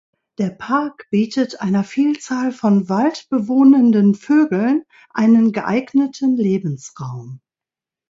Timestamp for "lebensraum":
6.37-7.39